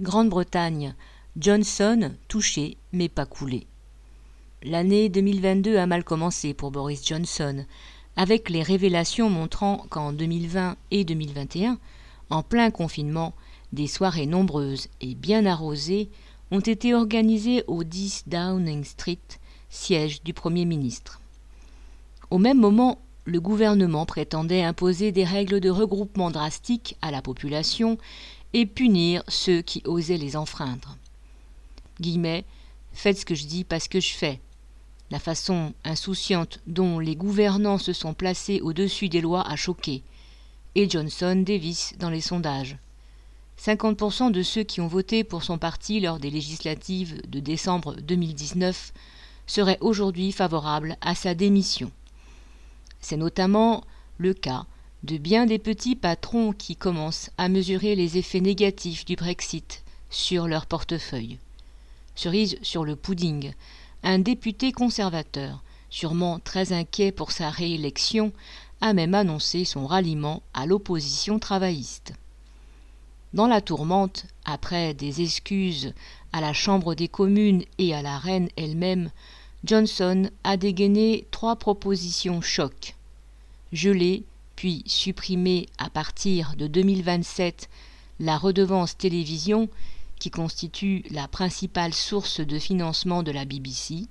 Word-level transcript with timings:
Grande-Bretagne, 0.00 0.94
Johnson 1.36 2.12
touché 2.28 2.76
mais 2.92 3.08
pas 3.08 3.26
coulé. 3.26 3.66
L'année 4.62 5.08
2022 5.08 5.76
a 5.76 5.86
mal 5.86 6.04
commencé 6.04 6.54
pour 6.54 6.70
Boris 6.70 7.04
Johnson, 7.04 7.64
avec 8.14 8.48
les 8.48 8.62
révélations 8.62 9.28
montrant 9.28 9.84
qu'en 9.90 10.12
2020 10.12 10.76
et 10.92 11.04
2021, 11.04 11.78
en 12.30 12.42
plein 12.44 12.70
confinement, 12.70 13.34
des 13.72 13.88
soirées 13.88 14.26
nombreuses 14.26 14.86
et 15.00 15.16
bien 15.16 15.46
arrosées 15.46 16.10
ont 16.52 16.60
été 16.60 16.94
organisées 16.94 17.64
au 17.66 17.82
10 17.82 18.24
Downing 18.28 18.84
Street, 18.84 19.18
siège 19.68 20.22
du 20.22 20.32
Premier 20.32 20.64
ministre. 20.64 21.20
Au 22.30 22.38
même 22.38 22.60
moment, 22.60 23.00
le 23.24 23.40
gouvernement 23.40 24.06
prétendait 24.06 24.62
imposer 24.62 25.12
des 25.12 25.24
règles 25.24 25.60
de 25.60 25.70
regroupement 25.70 26.30
drastiques 26.30 26.96
à 27.02 27.10
la 27.10 27.20
population 27.20 27.98
et 28.52 28.66
punir 28.66 29.22
ceux 29.28 29.62
qui 29.62 29.82
osaient 29.84 30.16
les 30.16 30.36
enfreindre. 30.36 30.96
Guillemets, 32.00 32.44
faites 32.92 33.18
ce 33.18 33.26
que 33.26 33.34
je 33.34 33.46
dis 33.46 33.64
parce 33.64 33.88
que 33.88 34.00
je 34.00 34.14
fais, 34.14 34.40
la 35.10 35.18
façon 35.18 35.72
insouciante 35.84 36.60
dont 36.66 36.98
les 36.98 37.16
gouvernants 37.16 37.78
se 37.78 37.92
sont 37.92 38.14
placés 38.14 38.60
au-dessus 38.60 39.08
des 39.08 39.20
lois 39.20 39.46
a 39.48 39.56
choqué. 39.56 40.02
Et 40.74 40.88
Johnson 40.88 41.42
dévisse 41.44 41.94
dans 41.98 42.10
les 42.10 42.20
sondages. 42.20 42.76
50% 43.58 44.30
de 44.30 44.42
ceux 44.42 44.62
qui 44.62 44.80
ont 44.80 44.86
voté 44.86 45.24
pour 45.24 45.42
son 45.42 45.58
parti 45.58 45.98
lors 45.98 46.18
des 46.18 46.30
législatives 46.30 47.20
de 47.28 47.40
décembre 47.40 47.96
2019 47.96 48.92
seraient 49.46 49.78
aujourd'hui 49.80 50.30
favorables 50.30 50.96
à 51.00 51.14
sa 51.14 51.34
démission. 51.34 51.90
C'est 53.00 53.16
notamment 53.16 53.82
le 54.18 54.34
cas 54.34 54.66
de 55.04 55.16
bien 55.16 55.46
des 55.46 55.58
petits 55.58 55.96
patrons 55.96 56.52
qui 56.52 56.76
commencent 56.76 57.30
à 57.38 57.48
mesurer 57.48 57.94
les 57.94 58.18
effets 58.18 58.40
négatifs 58.40 59.04
du 59.04 59.16
Brexit 59.16 59.82
sur 60.10 60.48
leur 60.48 60.66
portefeuille. 60.66 61.38
Cerise 62.14 62.58
sur 62.62 62.84
le 62.84 62.96
pudding, 62.96 63.52
un 64.02 64.18
député 64.18 64.72
conservateur, 64.72 65.62
sûrement 65.88 66.40
très 66.40 66.72
inquiet 66.72 67.12
pour 67.12 67.30
sa 67.30 67.50
réélection, 67.50 68.32
a 68.80 68.92
même 68.92 69.14
annoncé 69.14 69.64
son 69.64 69.86
ralliement 69.86 70.42
à 70.54 70.66
l'opposition 70.66 71.38
travailliste. 71.38 72.12
Dans 73.34 73.46
la 73.46 73.60
tourmente, 73.60 74.26
après 74.44 74.94
des 74.94 75.20
excuses 75.20 75.92
à 76.32 76.40
la 76.40 76.52
Chambre 76.52 76.94
des 76.94 77.08
communes 77.08 77.64
et 77.78 77.94
à 77.94 78.02
la 78.02 78.18
reine 78.18 78.48
elle-même, 78.56 79.10
Johnson 79.64 80.30
a 80.44 80.56
dégainé 80.56 81.26
trois 81.30 81.56
propositions 81.56 82.40
choc. 82.40 82.94
Puis 84.58 84.82
supprimer 84.86 85.68
à 85.78 85.88
partir 85.88 86.56
de 86.56 86.66
2027 86.66 87.70
la 88.18 88.36
redevance 88.36 88.96
télévision 88.96 89.68
qui 90.18 90.32
constitue 90.32 91.04
la 91.12 91.28
principale 91.28 91.94
source 91.94 92.40
de 92.40 92.58
financement 92.58 93.22
de 93.22 93.30
la 93.30 93.44
BBC, 93.44 94.06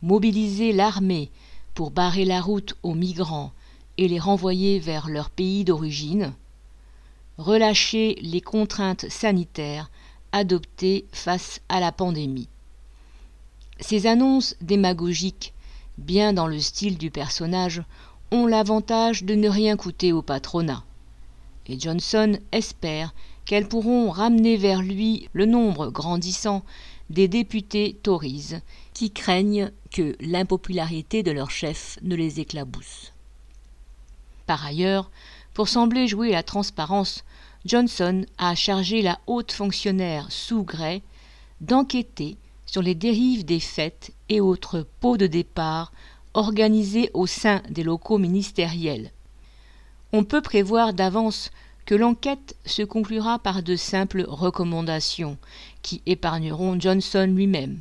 mobiliser 0.00 0.72
l'armée 0.72 1.30
pour 1.74 1.90
barrer 1.90 2.24
la 2.24 2.40
route 2.40 2.74
aux 2.82 2.94
migrants 2.94 3.52
et 3.98 4.08
les 4.08 4.18
renvoyer 4.18 4.78
vers 4.78 5.10
leur 5.10 5.28
pays 5.28 5.62
d'origine, 5.62 6.32
relâcher 7.36 8.16
les 8.22 8.40
contraintes 8.40 9.10
sanitaires 9.10 9.90
adoptées 10.32 11.04
face 11.12 11.60
à 11.68 11.80
la 11.80 11.92
pandémie. 11.92 12.48
Ces 13.78 14.06
annonces 14.06 14.56
démagogiques, 14.62 15.52
bien 15.98 16.32
dans 16.32 16.46
le 16.46 16.60
style 16.60 16.96
du 16.96 17.10
personnage, 17.10 17.82
ont 18.30 18.46
l'avantage 18.46 19.24
de 19.24 19.34
ne 19.34 19.48
rien 19.48 19.76
coûter 19.76 20.12
au 20.12 20.22
patronat. 20.22 20.84
Et 21.66 21.78
Johnson 21.78 22.38
espère 22.52 23.14
qu'elles 23.44 23.68
pourront 23.68 24.10
ramener 24.10 24.56
vers 24.56 24.82
lui 24.82 25.28
le 25.32 25.46
nombre 25.46 25.90
grandissant 25.90 26.64
des 27.10 27.28
députés 27.28 27.98
Tories 28.02 28.54
qui 28.92 29.10
craignent 29.10 29.70
que 29.90 30.16
l'impopularité 30.20 31.22
de 31.22 31.30
leur 31.30 31.50
chef 31.50 31.98
ne 32.02 32.16
les 32.16 32.40
éclabousse. 32.40 33.12
Par 34.46 34.64
ailleurs, 34.64 35.10
pour 35.52 35.68
sembler 35.68 36.08
jouer 36.08 36.32
la 36.32 36.42
transparence, 36.42 37.24
Johnson 37.64 38.26
a 38.38 38.54
chargé 38.54 39.02
la 39.02 39.18
haute 39.26 39.52
fonctionnaire 39.52 40.26
sous 40.30 40.64
Gray 40.64 41.02
d'enquêter 41.60 42.36
sur 42.66 42.82
les 42.82 42.94
dérives 42.94 43.44
des 43.44 43.60
fêtes 43.60 44.12
et 44.28 44.40
autres 44.40 44.86
pots 45.00 45.16
de 45.16 45.26
départ 45.26 45.92
organisés 46.34 47.10
au 47.14 47.26
sein 47.26 47.62
des 47.70 47.82
locaux 47.82 48.18
ministériels. 48.18 49.10
On 50.12 50.24
peut 50.24 50.42
prévoir 50.42 50.92
d'avance 50.92 51.50
que 51.86 51.94
l'enquête 51.94 52.56
se 52.64 52.82
conclura 52.82 53.38
par 53.38 53.62
de 53.62 53.76
simples 53.76 54.24
recommandations 54.26 55.36
qui 55.82 56.02
épargneront 56.06 56.78
Johnson 56.78 57.32
lui-même. 57.34 57.80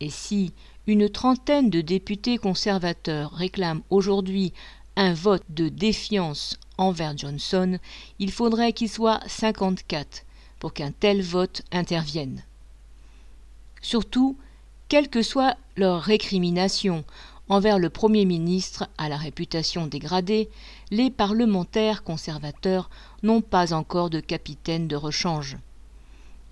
Et 0.00 0.10
si 0.10 0.52
une 0.86 1.08
trentaine 1.08 1.70
de 1.70 1.80
députés 1.80 2.38
conservateurs 2.38 3.32
réclament 3.32 3.82
aujourd'hui 3.90 4.52
un 4.96 5.14
vote 5.14 5.44
de 5.48 5.68
défiance 5.68 6.58
envers 6.76 7.16
Johnson, 7.16 7.78
il 8.18 8.30
faudrait 8.30 8.72
qu'il 8.72 8.88
soit 8.88 9.20
54 9.26 10.24
pour 10.58 10.72
qu'un 10.72 10.92
tel 10.92 11.22
vote 11.22 11.62
intervienne. 11.72 12.42
Surtout, 13.80 14.36
quelle 14.88 15.08
que 15.08 15.22
soit 15.22 15.56
leur 15.76 16.02
récrimination 16.02 17.04
envers 17.48 17.78
le 17.78 17.90
Premier 17.90 18.24
ministre 18.24 18.88
à 18.96 19.08
la 19.08 19.16
réputation 19.16 19.86
dégradée, 19.86 20.48
les 20.90 21.10
parlementaires 21.10 22.02
conservateurs 22.02 22.88
n'ont 23.22 23.42
pas 23.42 23.72
encore 23.72 24.10
de 24.10 24.20
capitaine 24.20 24.88
de 24.88 24.96
rechange. 24.96 25.56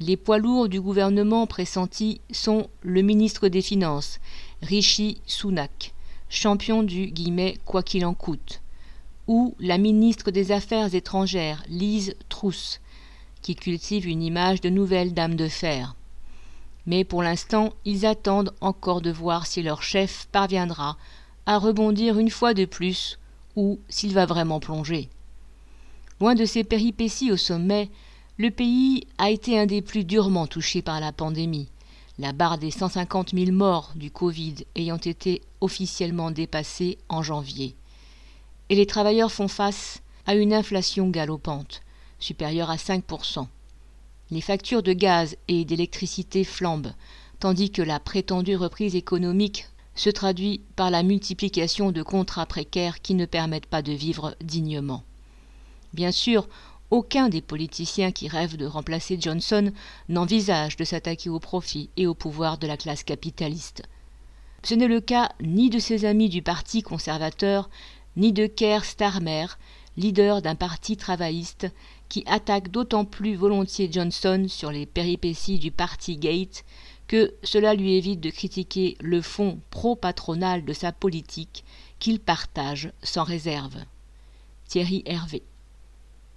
Les 0.00 0.16
poids 0.16 0.38
lourds 0.38 0.68
du 0.68 0.80
gouvernement 0.80 1.46
pressenti 1.46 2.20
sont 2.30 2.68
le 2.82 3.02
ministre 3.02 3.48
des 3.48 3.62
Finances, 3.62 4.18
Rishi 4.60 5.20
Sunak, 5.26 5.94
champion 6.28 6.82
du 6.82 7.06
guillemet 7.06 7.58
quoi 7.64 7.82
qu'il 7.82 8.04
en 8.04 8.14
coûte, 8.14 8.60
ou 9.28 9.54
la 9.60 9.78
ministre 9.78 10.30
des 10.30 10.50
Affaires 10.50 10.94
étrangères, 10.94 11.62
Lise 11.68 12.14
Trousse, 12.28 12.80
qui 13.42 13.54
cultive 13.54 14.06
une 14.06 14.22
image 14.22 14.60
de 14.60 14.68
nouvelle 14.68 15.14
dame 15.14 15.36
de 15.36 15.48
fer 15.48 15.94
mais 16.86 17.04
pour 17.04 17.22
l'instant 17.22 17.72
ils 17.84 18.06
attendent 18.06 18.54
encore 18.60 19.00
de 19.00 19.10
voir 19.10 19.46
si 19.46 19.62
leur 19.62 19.82
chef 19.82 20.26
parviendra 20.32 20.96
à 21.46 21.58
rebondir 21.58 22.18
une 22.18 22.30
fois 22.30 22.54
de 22.54 22.64
plus 22.64 23.18
ou 23.56 23.78
s'il 23.88 24.14
va 24.14 24.26
vraiment 24.26 24.60
plonger. 24.60 25.08
Loin 26.20 26.34
de 26.34 26.44
ces 26.44 26.64
péripéties 26.64 27.32
au 27.32 27.36
sommet, 27.36 27.90
le 28.38 28.50
pays 28.50 29.06
a 29.18 29.30
été 29.30 29.58
un 29.58 29.66
des 29.66 29.82
plus 29.82 30.04
durement 30.04 30.46
touchés 30.46 30.82
par 30.82 31.00
la 31.00 31.12
pandémie, 31.12 31.68
la 32.18 32.32
barre 32.32 32.58
des 32.58 32.70
150 32.70 33.34
000 33.34 33.52
morts 33.52 33.92
du 33.96 34.10
Covid 34.10 34.54
ayant 34.76 34.98
été 34.98 35.42
officiellement 35.60 36.30
dépassée 36.30 36.98
en 37.08 37.22
janvier. 37.22 37.74
Et 38.68 38.74
les 38.74 38.86
travailleurs 38.86 39.32
font 39.32 39.48
face 39.48 40.00
à 40.26 40.34
une 40.34 40.54
inflation 40.54 41.08
galopante, 41.08 41.82
supérieure 42.18 42.70
à 42.70 42.78
5 42.78 43.04
les 44.32 44.40
factures 44.40 44.82
de 44.82 44.94
gaz 44.94 45.36
et 45.46 45.66
d'électricité 45.66 46.42
flambent, 46.42 46.94
tandis 47.38 47.70
que 47.70 47.82
la 47.82 48.00
prétendue 48.00 48.56
reprise 48.56 48.96
économique 48.96 49.68
se 49.94 50.08
traduit 50.08 50.62
par 50.74 50.90
la 50.90 51.02
multiplication 51.02 51.92
de 51.92 52.02
contrats 52.02 52.46
précaires 52.46 53.02
qui 53.02 53.12
ne 53.12 53.26
permettent 53.26 53.66
pas 53.66 53.82
de 53.82 53.92
vivre 53.92 54.34
dignement. 54.42 55.02
Bien 55.92 56.12
sûr, 56.12 56.48
aucun 56.90 57.28
des 57.28 57.42
politiciens 57.42 58.10
qui 58.10 58.26
rêvent 58.26 58.56
de 58.56 58.64
remplacer 58.64 59.18
Johnson 59.20 59.70
n'envisage 60.08 60.76
de 60.76 60.84
s'attaquer 60.84 61.28
au 61.28 61.38
profit 61.38 61.90
et 61.98 62.06
au 62.06 62.14
pouvoir 62.14 62.56
de 62.56 62.66
la 62.66 62.78
classe 62.78 63.04
capitaliste. 63.04 63.82
Ce 64.62 64.74
n'est 64.74 64.88
le 64.88 65.02
cas 65.02 65.32
ni 65.42 65.68
de 65.68 65.78
ses 65.78 66.06
amis 66.06 66.30
du 66.30 66.40
Parti 66.40 66.80
conservateur, 66.80 67.68
ni 68.16 68.32
de 68.32 68.46
Keir 68.46 68.86
Starmer, 68.86 69.46
leader 69.96 70.42
d'un 70.42 70.54
parti 70.54 70.96
travailliste 70.96 71.68
qui 72.08 72.24
attaque 72.26 72.70
d'autant 72.70 73.04
plus 73.04 73.34
volontiers 73.34 73.90
Johnson 73.90 74.46
sur 74.48 74.70
les 74.70 74.86
péripéties 74.86 75.58
du 75.58 75.70
Party 75.70 76.16
Gate 76.16 76.64
que 77.08 77.34
cela 77.42 77.74
lui 77.74 77.94
évite 77.94 78.20
de 78.20 78.30
critiquer 78.30 78.96
le 79.00 79.20
fond 79.20 79.60
pro-patronal 79.70 80.64
de 80.64 80.72
sa 80.72 80.92
politique 80.92 81.64
qu'il 81.98 82.20
partage 82.20 82.92
sans 83.02 83.24
réserve. 83.24 83.76
Thierry 84.66 85.02
Hervé 85.04 85.42